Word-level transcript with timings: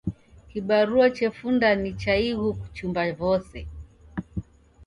Kibarua 0.49 1.07
chefunda 1.15 1.75
ni 1.75 1.91
cha 1.93 2.13
ighu 2.17 2.47
kuchumba 2.59 3.03
vose. 3.19 3.67